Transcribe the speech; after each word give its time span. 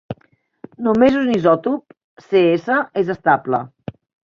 Només 0.87 1.17
un 1.19 1.29
isòtop, 1.33 1.95
Cs, 2.23 2.73
és 3.05 3.15
estable. 3.19 3.63